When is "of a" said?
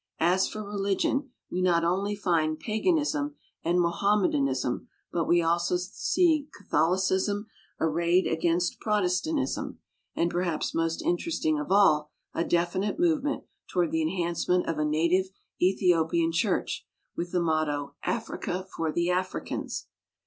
14.67-14.85